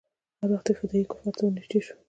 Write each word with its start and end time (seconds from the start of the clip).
هر 0.39 0.49
وخت 0.53 0.65
چې 0.67 0.73
فدايي 0.79 1.05
کفارو 1.09 1.35
ته 1.37 1.41
ورنژدې 1.43 1.79
سو. 1.85 1.93